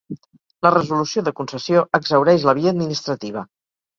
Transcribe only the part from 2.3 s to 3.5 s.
la via administrativa.